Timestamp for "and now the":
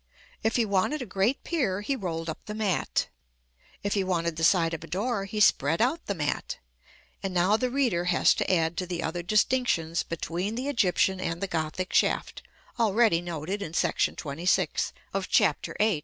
7.21-7.69